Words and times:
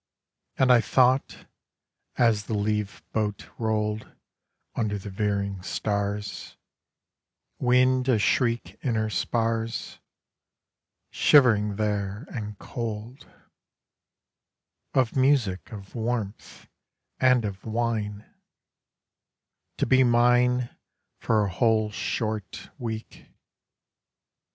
And 0.57 0.71
I 0.71 0.81
thought, 0.81 1.45
as 2.17 2.45
the 2.45 2.55
leave 2.55 3.03
boat 3.11 3.47
rolled 3.59 4.11
Under 4.75 4.97
the 4.97 5.11
veering 5.11 5.61
stars 5.61 6.57
Wind 7.59 8.09
a 8.09 8.17
shriek 8.17 8.79
in 8.81 8.95
her 8.95 9.11
spars 9.11 9.99
Shivering 11.11 11.75
there, 11.75 12.25
and 12.33 12.57
cold, 12.57 13.27
Of 14.95 15.15
music, 15.15 15.71
of 15.71 15.93
warmth, 15.93 16.67
and 17.19 17.45
of 17.45 17.63
wine 17.63 18.25
To 19.77 19.85
be 19.85 20.03
mine 20.03 20.75
For 21.19 21.45
a 21.45 21.49
whole 21.51 21.91
short 21.91 22.71
week 22.79 23.27